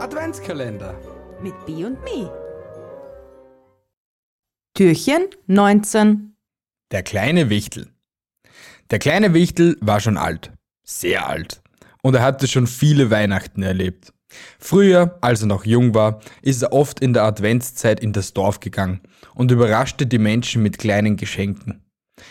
Adventskalender. 0.00 0.94
Mit 1.42 1.52
B 1.66 1.84
und 1.84 2.02
Me. 2.04 2.32
Türchen 4.74 5.26
19. 5.46 6.36
Der 6.90 7.02
kleine 7.02 7.50
Wichtel. 7.50 7.88
Der 8.90 8.98
kleine 8.98 9.34
Wichtel 9.34 9.76
war 9.82 10.00
schon 10.00 10.16
alt. 10.16 10.52
Sehr 10.86 11.28
alt. 11.28 11.60
Und 12.02 12.14
er 12.14 12.22
hatte 12.22 12.48
schon 12.48 12.66
viele 12.66 13.10
Weihnachten 13.10 13.62
erlebt. 13.62 14.14
Früher, 14.58 15.18
als 15.20 15.42
er 15.42 15.48
noch 15.48 15.66
jung 15.66 15.92
war, 15.94 16.20
ist 16.40 16.62
er 16.62 16.72
oft 16.72 17.00
in 17.00 17.12
der 17.12 17.24
Adventszeit 17.24 18.00
in 18.00 18.14
das 18.14 18.32
Dorf 18.32 18.60
gegangen 18.60 19.02
und 19.34 19.50
überraschte 19.50 20.06
die 20.06 20.18
Menschen 20.18 20.62
mit 20.62 20.78
kleinen 20.78 21.18
Geschenken. 21.18 21.84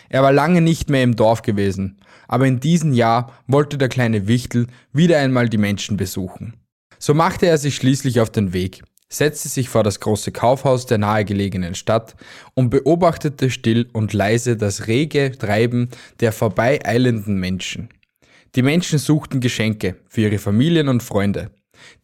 Er 0.08 0.24
war 0.24 0.32
lange 0.32 0.60
nicht 0.60 0.90
mehr 0.90 1.04
im 1.04 1.14
Dorf 1.14 1.42
gewesen, 1.42 2.00
aber 2.26 2.48
in 2.48 2.58
diesem 2.58 2.92
Jahr 2.92 3.32
wollte 3.46 3.78
der 3.78 3.88
kleine 3.88 4.26
Wichtel 4.26 4.66
wieder 4.92 5.20
einmal 5.20 5.48
die 5.48 5.58
Menschen 5.58 5.96
besuchen. 5.96 6.59
So 7.02 7.14
machte 7.14 7.46
er 7.46 7.56
sich 7.56 7.76
schließlich 7.76 8.20
auf 8.20 8.28
den 8.28 8.52
Weg, 8.52 8.82
setzte 9.08 9.48
sich 9.48 9.70
vor 9.70 9.82
das 9.82 10.00
große 10.00 10.32
Kaufhaus 10.32 10.84
der 10.84 10.98
nahegelegenen 10.98 11.74
Stadt 11.74 12.14
und 12.52 12.68
beobachtete 12.68 13.48
still 13.48 13.88
und 13.94 14.12
leise 14.12 14.58
das 14.58 14.86
rege 14.86 15.32
Treiben 15.32 15.88
der 16.20 16.30
vorbeieilenden 16.30 17.40
Menschen. 17.40 17.88
Die 18.54 18.60
Menschen 18.60 18.98
suchten 18.98 19.40
Geschenke 19.40 19.96
für 20.10 20.20
ihre 20.20 20.36
Familien 20.36 20.88
und 20.88 21.02
Freunde. 21.02 21.50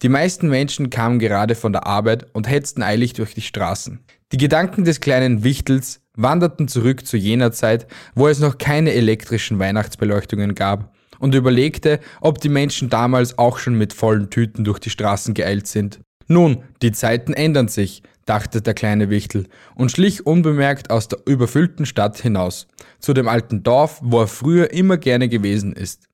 Die 0.01 0.09
meisten 0.09 0.49
Menschen 0.49 0.89
kamen 0.89 1.19
gerade 1.19 1.53
von 1.53 1.73
der 1.73 1.85
Arbeit 1.85 2.25
und 2.33 2.49
hetzten 2.49 2.81
eilig 2.81 3.13
durch 3.13 3.35
die 3.35 3.41
Straßen. 3.41 3.99
Die 4.31 4.37
Gedanken 4.37 4.83
des 4.83 4.99
kleinen 4.99 5.43
Wichtels 5.43 6.01
wanderten 6.15 6.67
zurück 6.67 7.05
zu 7.05 7.17
jener 7.17 7.51
Zeit, 7.51 7.85
wo 8.15 8.27
es 8.27 8.39
noch 8.39 8.57
keine 8.57 8.93
elektrischen 8.93 9.59
Weihnachtsbeleuchtungen 9.59 10.55
gab 10.55 10.91
und 11.19 11.35
überlegte, 11.35 11.99
ob 12.21 12.39
die 12.39 12.49
Menschen 12.49 12.89
damals 12.89 13.37
auch 13.37 13.57
schon 13.57 13.75
mit 13.75 13.93
vollen 13.93 14.29
Tüten 14.29 14.63
durch 14.63 14.79
die 14.79 14.89
Straßen 14.89 15.33
geeilt 15.33 15.67
sind. 15.67 15.99
Nun, 16.27 16.63
die 16.81 16.91
Zeiten 16.91 17.33
ändern 17.33 17.67
sich, 17.67 18.03
dachte 18.25 18.61
der 18.61 18.73
kleine 18.73 19.09
Wichtel 19.09 19.47
und 19.75 19.91
schlich 19.91 20.25
unbemerkt 20.25 20.89
aus 20.89 21.07
der 21.07 21.19
überfüllten 21.25 21.85
Stadt 21.85 22.17
hinaus, 22.17 22.67
zu 22.99 23.13
dem 23.13 23.27
alten 23.27 23.63
Dorf, 23.63 23.99
wo 24.03 24.21
er 24.21 24.27
früher 24.27 24.71
immer 24.71 24.97
gerne 24.97 25.29
gewesen 25.29 25.73
ist. 25.73 26.07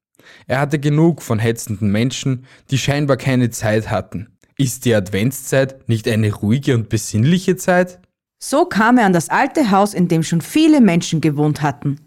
Er 0.47 0.59
hatte 0.59 0.79
genug 0.79 1.21
von 1.21 1.39
hetzenden 1.39 1.91
Menschen, 1.91 2.45
die 2.69 2.77
scheinbar 2.77 3.17
keine 3.17 3.49
Zeit 3.49 3.89
hatten. 3.89 4.37
Ist 4.57 4.85
die 4.85 4.93
Adventszeit 4.93 5.89
nicht 5.89 6.07
eine 6.07 6.31
ruhige 6.31 6.75
und 6.75 6.89
besinnliche 6.89 7.55
Zeit? 7.57 7.99
So 8.39 8.65
kam 8.65 8.97
er 8.97 9.05
an 9.05 9.13
das 9.13 9.29
alte 9.29 9.71
Haus, 9.71 9.93
in 9.93 10.07
dem 10.07 10.21
schon 10.21 10.41
viele 10.41 10.79
Menschen 10.79 11.21
gewohnt 11.21 11.61
hatten. 11.61 11.99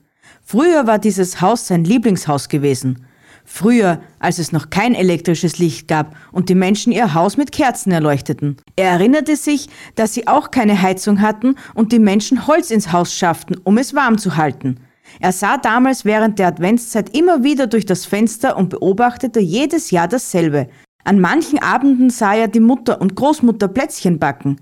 Früher 0.48 0.86
war 0.86 1.00
dieses 1.00 1.40
Haus 1.40 1.66
sein 1.66 1.84
Lieblingshaus 1.84 2.48
gewesen. 2.48 3.04
Früher, 3.44 4.00
als 4.20 4.38
es 4.38 4.52
noch 4.52 4.70
kein 4.70 4.94
elektrisches 4.94 5.58
Licht 5.58 5.88
gab 5.88 6.14
und 6.30 6.48
die 6.48 6.54
Menschen 6.54 6.92
ihr 6.92 7.14
Haus 7.14 7.36
mit 7.36 7.50
Kerzen 7.50 7.90
erleuchteten. 7.90 8.56
Er 8.76 8.90
erinnerte 8.90 9.34
sich, 9.34 9.68
dass 9.96 10.14
sie 10.14 10.28
auch 10.28 10.52
keine 10.52 10.80
Heizung 10.80 11.20
hatten 11.20 11.56
und 11.74 11.90
die 11.90 11.98
Menschen 11.98 12.46
Holz 12.46 12.70
ins 12.70 12.92
Haus 12.92 13.12
schafften, 13.12 13.56
um 13.64 13.76
es 13.76 13.92
warm 13.92 14.18
zu 14.18 14.36
halten. 14.36 14.78
Er 15.18 15.32
sah 15.32 15.58
damals 15.58 16.04
während 16.04 16.38
der 16.38 16.46
Adventszeit 16.46 17.16
immer 17.16 17.42
wieder 17.42 17.66
durch 17.66 17.84
das 17.84 18.06
Fenster 18.06 18.56
und 18.56 18.68
beobachtete 18.68 19.40
jedes 19.40 19.90
Jahr 19.90 20.06
dasselbe. 20.06 20.68
An 21.02 21.18
manchen 21.18 21.58
Abenden 21.60 22.08
sah 22.08 22.36
er 22.36 22.46
die 22.46 22.60
Mutter 22.60 23.00
und 23.00 23.16
Großmutter 23.16 23.66
Plätzchen 23.66 24.20
backen. 24.20 24.60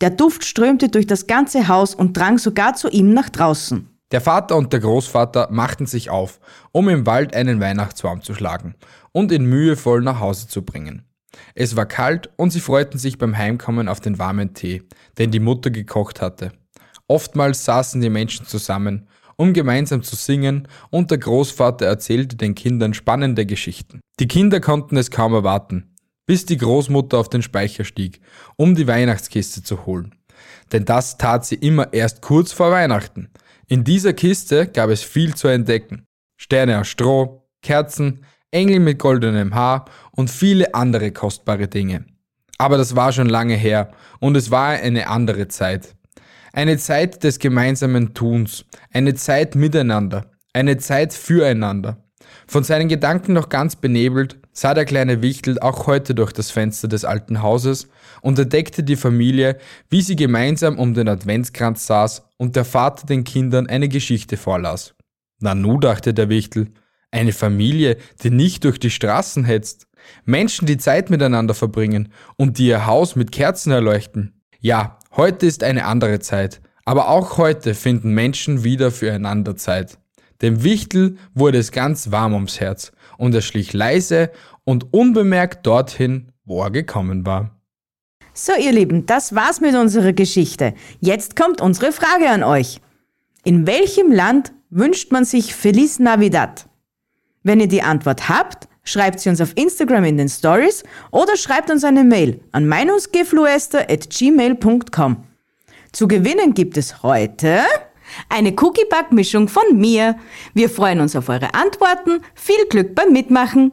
Der 0.00 0.08
Duft 0.08 0.46
strömte 0.46 0.88
durch 0.88 1.06
das 1.06 1.26
ganze 1.26 1.68
Haus 1.68 1.94
und 1.94 2.16
drang 2.16 2.38
sogar 2.38 2.72
zu 2.72 2.88
ihm 2.88 3.12
nach 3.12 3.28
draußen. 3.28 3.90
Der 4.12 4.20
Vater 4.20 4.56
und 4.56 4.72
der 4.72 4.80
Großvater 4.80 5.48
machten 5.50 5.86
sich 5.86 6.10
auf, 6.10 6.38
um 6.70 6.88
im 6.88 7.06
Wald 7.06 7.34
einen 7.34 7.60
Weihnachtsbaum 7.60 8.22
zu 8.22 8.34
schlagen 8.34 8.76
und 9.12 9.32
ihn 9.32 9.46
mühevoll 9.46 10.00
nach 10.00 10.20
Hause 10.20 10.46
zu 10.46 10.62
bringen. 10.62 11.02
Es 11.54 11.74
war 11.74 11.86
kalt 11.86 12.30
und 12.36 12.50
sie 12.50 12.60
freuten 12.60 12.98
sich 12.98 13.18
beim 13.18 13.36
Heimkommen 13.36 13.88
auf 13.88 14.00
den 14.00 14.18
warmen 14.18 14.54
Tee, 14.54 14.84
den 15.18 15.32
die 15.32 15.40
Mutter 15.40 15.70
gekocht 15.70 16.20
hatte. 16.20 16.52
Oftmals 17.08 17.64
saßen 17.64 18.00
die 18.00 18.10
Menschen 18.10 18.46
zusammen, 18.46 19.08
um 19.36 19.52
gemeinsam 19.52 20.02
zu 20.02 20.16
singen, 20.16 20.66
und 20.90 21.10
der 21.10 21.18
Großvater 21.18 21.84
erzählte 21.84 22.36
den 22.36 22.54
Kindern 22.54 22.94
spannende 22.94 23.44
Geschichten. 23.44 24.00
Die 24.18 24.28
Kinder 24.28 24.60
konnten 24.60 24.96
es 24.96 25.10
kaum 25.10 25.34
erwarten, 25.34 25.94
bis 26.26 26.46
die 26.46 26.56
Großmutter 26.56 27.18
auf 27.18 27.28
den 27.28 27.42
Speicher 27.42 27.84
stieg, 27.84 28.20
um 28.56 28.74
die 28.74 28.86
Weihnachtskiste 28.86 29.62
zu 29.62 29.84
holen. 29.84 30.14
Denn 30.72 30.84
das 30.84 31.18
tat 31.18 31.44
sie 31.44 31.56
immer 31.56 31.92
erst 31.92 32.22
kurz 32.22 32.52
vor 32.52 32.70
Weihnachten, 32.70 33.30
in 33.68 33.82
dieser 33.82 34.12
Kiste 34.12 34.68
gab 34.68 34.90
es 34.90 35.02
viel 35.02 35.34
zu 35.34 35.48
entdecken. 35.48 36.06
Sterne 36.36 36.80
aus 36.80 36.88
Stroh, 36.88 37.48
Kerzen, 37.62 38.24
Engel 38.52 38.78
mit 38.80 38.98
goldenem 38.98 39.54
Haar 39.54 39.86
und 40.12 40.30
viele 40.30 40.74
andere 40.74 41.10
kostbare 41.10 41.66
Dinge. 41.66 42.04
Aber 42.58 42.78
das 42.78 42.94
war 42.94 43.12
schon 43.12 43.28
lange 43.28 43.56
her 43.56 43.90
und 44.20 44.36
es 44.36 44.50
war 44.50 44.70
eine 44.70 45.08
andere 45.08 45.48
Zeit. 45.48 45.96
Eine 46.52 46.78
Zeit 46.78 47.22
des 47.24 47.38
gemeinsamen 47.38 48.14
Tuns, 48.14 48.64
eine 48.92 49.14
Zeit 49.14 49.56
miteinander, 49.56 50.30
eine 50.52 50.78
Zeit 50.78 51.12
füreinander. 51.12 52.05
Von 52.46 52.64
seinen 52.64 52.88
Gedanken 52.88 53.32
noch 53.32 53.48
ganz 53.48 53.76
benebelt, 53.76 54.38
sah 54.52 54.74
der 54.74 54.84
kleine 54.84 55.22
Wichtel 55.22 55.58
auch 55.58 55.86
heute 55.86 56.14
durch 56.14 56.32
das 56.32 56.50
Fenster 56.50 56.88
des 56.88 57.04
alten 57.04 57.42
Hauses 57.42 57.88
und 58.22 58.38
entdeckte 58.38 58.82
die 58.82 58.96
Familie, 58.96 59.58
wie 59.90 60.02
sie 60.02 60.16
gemeinsam 60.16 60.78
um 60.78 60.94
den 60.94 61.08
Adventskranz 61.08 61.86
saß 61.86 62.24
und 62.36 62.56
der 62.56 62.64
Vater 62.64 63.06
den 63.06 63.24
Kindern 63.24 63.66
eine 63.66 63.88
Geschichte 63.88 64.36
vorlas. 64.36 64.94
Nanu, 65.40 65.78
dachte 65.78 66.14
der 66.14 66.28
Wichtel, 66.28 66.72
eine 67.10 67.32
Familie, 67.32 67.96
die 68.22 68.30
nicht 68.30 68.64
durch 68.64 68.78
die 68.78 68.90
Straßen 68.90 69.44
hetzt, 69.44 69.86
Menschen, 70.24 70.66
die 70.66 70.78
Zeit 70.78 71.10
miteinander 71.10 71.54
verbringen 71.54 72.12
und 72.36 72.58
die 72.58 72.68
ihr 72.68 72.86
Haus 72.86 73.16
mit 73.16 73.32
Kerzen 73.32 73.72
erleuchten. 73.72 74.42
Ja, 74.60 74.98
heute 75.16 75.46
ist 75.46 75.62
eine 75.62 75.84
andere 75.86 76.20
Zeit, 76.20 76.60
aber 76.84 77.08
auch 77.08 77.38
heute 77.38 77.74
finden 77.74 78.12
Menschen 78.12 78.64
wieder 78.64 78.90
füreinander 78.90 79.56
Zeit. 79.56 79.98
Dem 80.42 80.62
Wichtel 80.62 81.16
wurde 81.34 81.56
es 81.58 81.72
ganz 81.72 82.10
warm 82.10 82.34
ums 82.34 82.60
Herz 82.60 82.92
und 83.18 83.34
er 83.34 83.40
schlich 83.40 83.72
leise 83.72 84.30
und 84.64 84.92
unbemerkt 84.92 85.66
dorthin, 85.66 86.30
wo 86.44 86.62
er 86.62 86.70
gekommen 86.70 87.24
war. 87.26 87.50
So, 88.34 88.52
ihr 88.52 88.72
Lieben, 88.72 89.06
das 89.06 89.34
war's 89.34 89.62
mit 89.62 89.74
unserer 89.74 90.12
Geschichte. 90.12 90.74
Jetzt 91.00 91.36
kommt 91.36 91.62
unsere 91.62 91.92
Frage 91.92 92.28
an 92.28 92.42
euch. 92.42 92.82
In 93.44 93.66
welchem 93.66 94.12
Land 94.12 94.52
wünscht 94.68 95.10
man 95.10 95.24
sich 95.24 95.54
Feliz 95.54 95.98
Navidad? 95.98 96.66
Wenn 97.42 97.60
ihr 97.60 97.68
die 97.68 97.80
Antwort 97.82 98.28
habt, 98.28 98.68
schreibt 98.82 99.20
sie 99.20 99.30
uns 99.30 99.40
auf 99.40 99.56
Instagram 99.56 100.04
in 100.04 100.18
den 100.18 100.28
Stories 100.28 100.84
oder 101.10 101.34
schreibt 101.36 101.70
uns 101.70 101.82
eine 101.84 102.04
Mail 102.04 102.42
an 102.52 102.66
meinungsgefluester.gmail.com. 102.66 105.24
Zu 105.92 106.08
gewinnen 106.08 106.52
gibt 106.52 106.76
es 106.76 107.02
heute 107.02 107.62
eine 108.28 108.52
Cookie-Back-Mischung 108.52 109.48
von 109.48 109.76
mir. 109.76 110.16
Wir 110.54 110.70
freuen 110.70 111.00
uns 111.00 111.16
auf 111.16 111.28
eure 111.28 111.54
Antworten. 111.54 112.22
Viel 112.34 112.66
Glück 112.68 112.94
beim 112.94 113.12
Mitmachen. 113.12 113.72